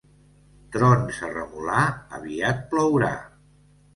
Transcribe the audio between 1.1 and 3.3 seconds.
a Remolar, aviat plourà.